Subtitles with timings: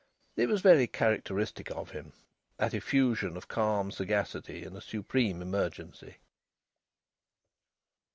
[0.35, 2.13] It was very characteristic of him,
[2.57, 6.15] that effusion of calm sagacity in a supreme emergency.